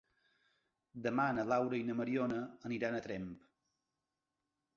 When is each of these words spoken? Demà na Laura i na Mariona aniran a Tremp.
Demà 1.07 1.27
na 1.39 1.45
Laura 1.49 1.81
i 1.81 1.83
na 1.91 1.97
Mariona 1.99 2.41
aniran 2.71 2.97
a 2.97 3.03
Tremp. 3.09 3.29